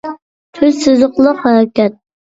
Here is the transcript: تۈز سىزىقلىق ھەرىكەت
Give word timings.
تۈز 0.59 0.79
سىزىقلىق 0.85 1.45
ھەرىكەت 1.47 2.05